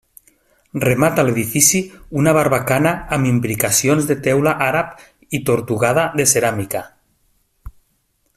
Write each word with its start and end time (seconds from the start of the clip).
Remata 0.83 1.25
l'edifici 1.27 1.81
una 2.21 2.33
barbacana 2.37 2.93
amb 3.19 3.31
imbricacions 3.33 4.09
de 4.13 4.19
teula 4.29 4.55
àrab 4.71 5.07
i 5.39 5.43
tortugada 5.51 6.09
de 6.19 6.27
ceràmica. 6.35 6.83